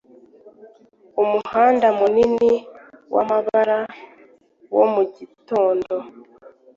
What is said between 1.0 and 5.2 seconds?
Umuhanda munini wamabara wo mu